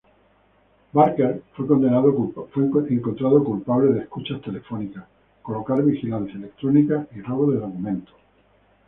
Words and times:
Barker 0.95 1.43
fue 1.53 1.67
condenado 1.67 2.11
culpable 2.15 3.91
de 3.93 3.99
escuchas 3.99 4.41
telefónicas, 4.41 5.03
colocar 5.43 5.83
vigilancia 5.83 6.37
electrónica 6.37 7.05
y 7.15 7.21
robo 7.21 7.51
de 7.51 7.59
documentos. 7.59 8.15